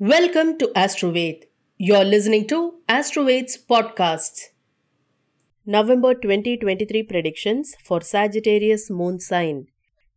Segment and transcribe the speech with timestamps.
[0.00, 1.46] Welcome to Astroved.
[1.76, 4.42] You're listening to Astroved's podcasts.
[5.66, 9.66] November 2023 predictions for Sagittarius moon sign.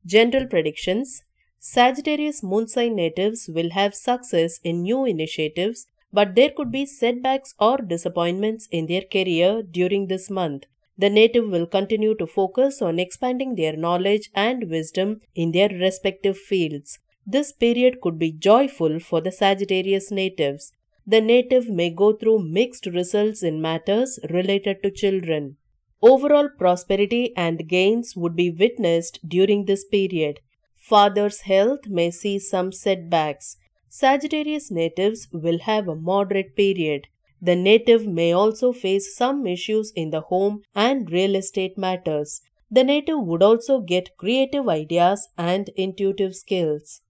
[0.06, 1.24] General predictions
[1.58, 7.56] Sagittarius moon sign natives will have success in new initiatives, but there could be setbacks
[7.58, 10.66] or disappointments in their career during this month.
[10.96, 16.38] The native will continue to focus on expanding their knowledge and wisdom in their respective
[16.38, 17.00] fields.
[17.26, 20.74] This period could be joyful for the Sagittarius natives.
[21.06, 25.58] The native may go through mixed results in matters related to children.
[26.02, 30.40] Overall prosperity and gains would be witnessed during this period.
[30.76, 33.58] Father's health may see some setbacks.
[33.88, 37.08] Sagittarius natives will have a moderate period.
[37.40, 42.42] The native may also face some issues in the home and real estate matters.
[42.70, 47.02] The native would also get creative ideas and intuitive skills.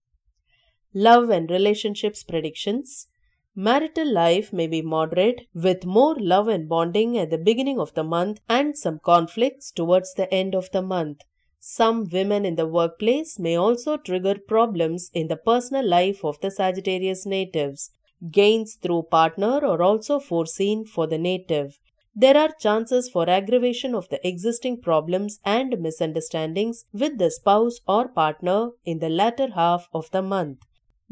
[0.93, 3.07] Love and relationships predictions.
[3.55, 8.03] Marital life may be moderate with more love and bonding at the beginning of the
[8.03, 11.21] month and some conflicts towards the end of the month.
[11.61, 16.51] Some women in the workplace may also trigger problems in the personal life of the
[16.51, 17.91] Sagittarius natives.
[18.29, 21.79] Gains through partner are also foreseen for the native.
[22.13, 28.09] There are chances for aggravation of the existing problems and misunderstandings with the spouse or
[28.09, 30.59] partner in the latter half of the month.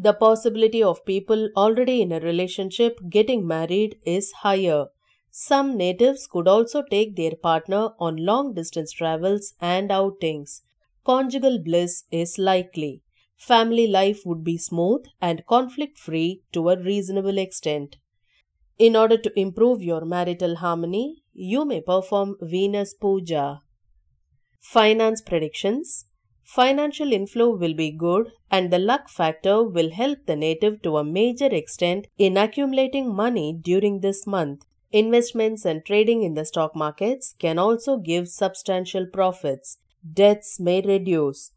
[0.02, 4.86] The possibility of people already in a relationship getting married is higher.
[5.30, 10.61] Some natives could also take their partner on long distance travels and outings.
[11.05, 13.02] Conjugal bliss is likely.
[13.36, 17.97] Family life would be smooth and conflict free to a reasonable extent.
[18.77, 23.59] In order to improve your marital harmony, you may perform Venus Puja.
[24.61, 26.05] Finance predictions
[26.55, 31.03] Financial inflow will be good and the luck factor will help the native to a
[31.03, 34.66] major extent in accumulating money during this month.
[34.92, 39.77] Investments and trading in the stock markets can also give substantial profits.
[40.11, 41.52] Debts may reduce.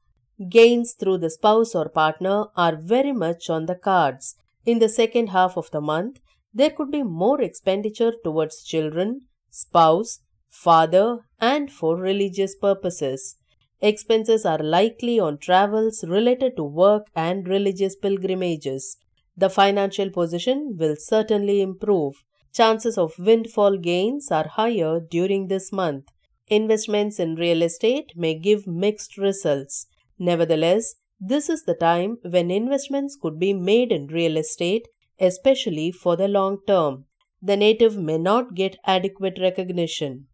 [0.50, 4.36] Gains through the spouse or partner are very much on the cards.
[4.66, 6.20] In the second half of the month,
[6.53, 10.19] there could be more expenditure towards children, spouse,
[10.50, 13.36] father, and for religious purposes.
[13.84, 18.97] Expenses are likely on travels related to work and religious pilgrimages.
[19.37, 22.22] The financial position will certainly improve.
[22.53, 26.04] Chances of windfall gains are higher during this month.
[26.47, 29.88] Investments in real estate may give mixed results.
[30.16, 34.87] Nevertheless, this is the time when investments could be made in real estate,
[35.19, 37.06] especially for the long term.
[37.41, 40.28] The native may not get adequate recognition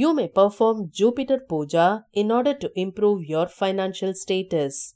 [0.00, 4.94] you may perform Jupiter Puja in order to improve your financial status.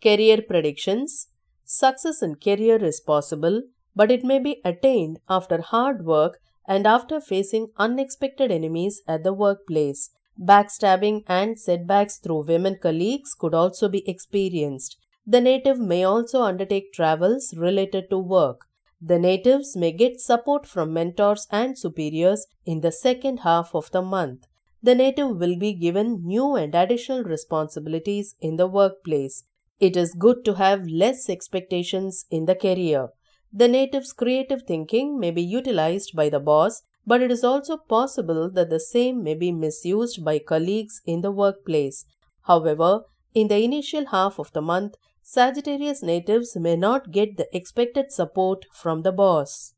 [0.00, 1.26] Career predictions
[1.64, 3.62] Success in career is possible,
[3.96, 6.38] but it may be attained after hard work
[6.68, 10.10] and after facing unexpected enemies at the workplace.
[10.40, 14.98] Backstabbing and setbacks through women colleagues could also be experienced.
[15.26, 18.66] The native may also undertake travels related to work.
[19.00, 24.02] The natives may get support from mentors and superiors in the second half of the
[24.02, 24.46] month.
[24.82, 29.44] The native will be given new and additional responsibilities in the workplace.
[29.80, 33.08] It is good to have less expectations in the career.
[33.52, 38.50] The native's creative thinking may be utilized by the boss, but it is also possible
[38.50, 42.06] that the same may be misused by colleagues in the workplace.
[42.42, 43.02] However,
[43.34, 44.94] in the initial half of the month,
[45.28, 49.74] Sagittarius natives may not get the expected support from the boss.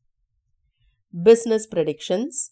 [1.23, 2.51] Business predictions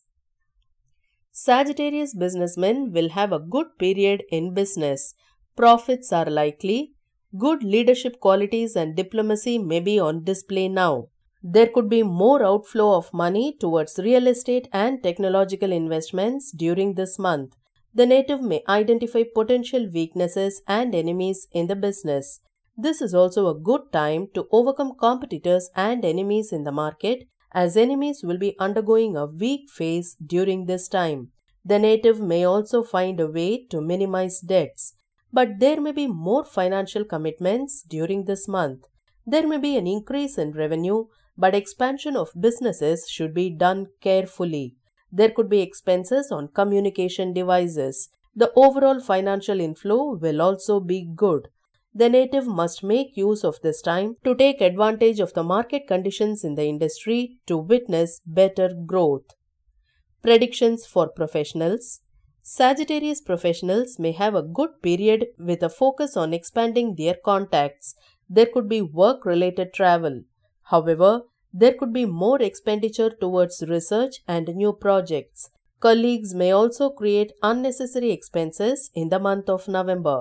[1.32, 5.14] Sagittarius businessmen will have a good period in business.
[5.56, 6.94] Profits are likely.
[7.38, 11.10] Good leadership qualities and diplomacy may be on display now.
[11.44, 17.20] There could be more outflow of money towards real estate and technological investments during this
[17.20, 17.54] month.
[17.94, 22.40] The native may identify potential weaknesses and enemies in the business.
[22.80, 27.76] This is also a good time to overcome competitors and enemies in the market as
[27.76, 31.32] enemies will be undergoing a weak phase during this time.
[31.66, 34.94] The native may also find a way to minimize debts,
[35.34, 38.86] but there may be more financial commitments during this month.
[39.26, 41.06] There may be an increase in revenue,
[41.36, 44.76] but expansion of businesses should be done carefully.
[45.12, 48.10] There could be expenses on communication devices.
[48.36, 51.48] The overall financial inflow will also be good
[51.98, 56.44] the native must make use of this time to take advantage of the market conditions
[56.44, 59.34] in the industry to witness better growth.
[60.22, 62.02] Predictions for professionals
[62.50, 67.96] Sagittarius professionals may have a good period with a focus on expanding their contacts.
[68.38, 70.16] there could be work related travel.
[70.72, 71.12] However,
[71.54, 75.50] there could be more expenditure towards research and new projects.
[75.86, 80.18] Colleagues may also create unnecessary expenses in the month of November.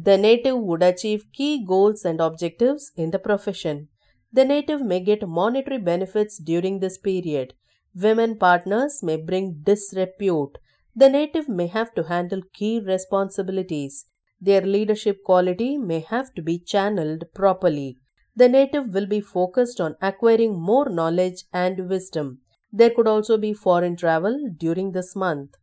[0.00, 3.88] The native would achieve key goals and objectives in the profession.
[4.32, 7.54] The native may get monetary benefits during this period.
[7.96, 10.58] Women partners may bring disrepute.
[10.94, 14.06] The native may have to handle key responsibilities.
[14.40, 17.98] Their leadership quality may have to be channeled properly.
[18.36, 22.42] The native will be focused on acquiring more knowledge and wisdom.
[22.70, 25.56] There could also be foreign travel during this month.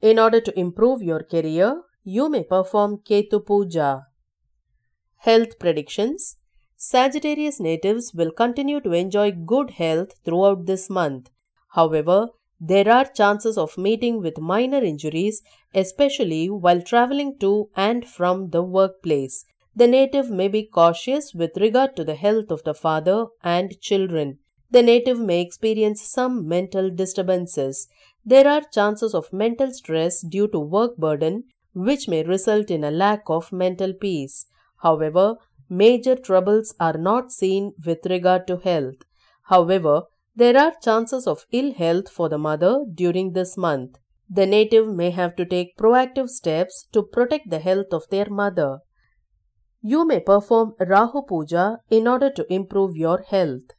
[0.00, 4.06] In order to improve your career, you may perform Ketu Puja.
[5.18, 6.36] Health predictions
[6.76, 11.28] Sagittarius natives will continue to enjoy good health throughout this month.
[11.74, 15.42] However, there are chances of meeting with minor injuries,
[15.74, 19.44] especially while traveling to and from the workplace.
[19.76, 24.38] The native may be cautious with regard to the health of the father and children.
[24.70, 27.88] The native may experience some mental disturbances.
[28.24, 32.90] There are chances of mental stress due to work burden, which may result in a
[32.90, 34.46] lack of mental peace.
[34.82, 35.36] However,
[35.68, 38.96] major troubles are not seen with regard to health.
[39.44, 40.02] However,
[40.34, 43.98] there are chances of ill health for the mother during this month.
[44.28, 48.78] The native may have to take proactive steps to protect the health of their mother.
[49.82, 53.72] You may perform Rahu Puja in order to improve your health.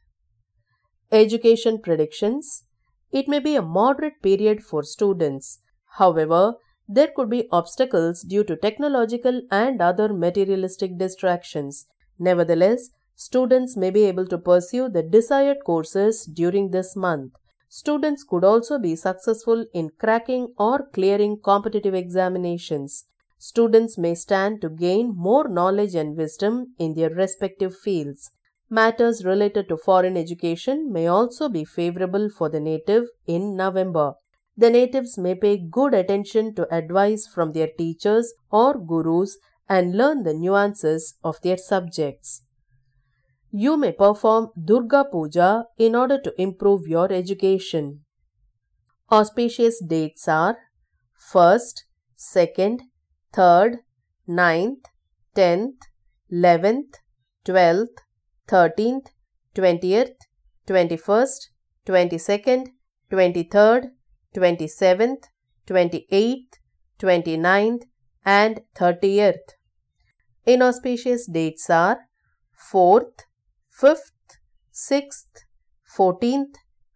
[1.10, 2.64] Education predictions
[3.10, 5.60] It may be a moderate period for students.
[5.98, 6.54] However,
[6.88, 11.86] there could be obstacles due to technological and other materialistic distractions.
[12.18, 17.32] Nevertheless, students may be able to pursue the desired courses during this month.
[17.68, 23.04] Students could also be successful in cracking or clearing competitive examinations.
[23.38, 28.30] Students may stand to gain more knowledge and wisdom in their respective fields.
[28.68, 34.14] Matters related to foreign education may also be favorable for the native in November.
[34.56, 39.38] The natives may pay good attention to advice from their teachers or gurus
[39.68, 42.42] and learn the nuances of their subjects.
[43.50, 48.00] You may perform Durga Puja in order to improve your education.
[49.10, 50.56] Auspicious dates are
[51.32, 51.82] 1st,
[52.18, 52.80] 2nd,
[53.34, 53.76] 3rd,
[54.28, 54.84] 9th,
[55.34, 55.76] 10th,
[56.32, 56.94] 11th,
[57.44, 57.98] 12th,
[58.48, 59.06] 13th,
[59.54, 60.16] 20th,
[60.66, 61.48] 21st,
[61.86, 62.66] 22nd,
[63.10, 63.90] 23rd,
[64.36, 65.24] 27th,
[65.66, 66.58] 28th,
[66.98, 67.82] 29th,
[68.24, 69.56] and 30th.
[70.46, 72.00] Inauspicious dates are
[72.72, 73.24] 4th,
[73.80, 74.12] 5th,
[74.72, 75.44] 6th,
[75.96, 76.54] 14th,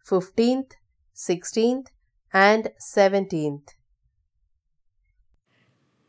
[0.08, 0.72] 15th,
[1.14, 1.86] 16th,
[2.32, 3.68] and 17th.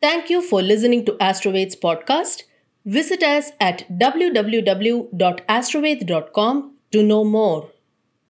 [0.00, 2.44] Thank you for listening to Astroveds podcast.
[2.84, 7.70] Visit us at www.astroved.com to know more.